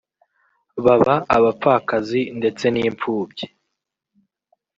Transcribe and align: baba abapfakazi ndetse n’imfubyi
baba 0.83 1.15
abapfakazi 1.35 2.21
ndetse 2.39 2.65
n’imfubyi 2.69 3.45